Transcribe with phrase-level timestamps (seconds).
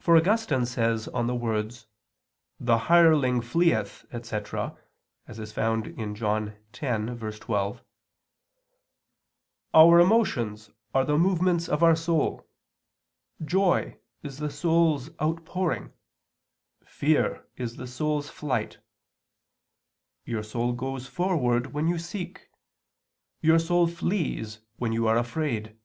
[0.00, 1.86] For Augustine says on the words
[2.58, 4.76] "the hireling fleeth," etc.
[5.32, 7.80] (John 10:12):
[9.72, 12.48] "Our emotions are the movements of our soul;
[13.44, 15.92] joy is the soul's outpouring;
[16.84, 18.78] fear is the soul's flight;
[20.24, 22.50] your soul goes forward when you seek;
[23.40, 25.76] your soul flees, when you are afraid."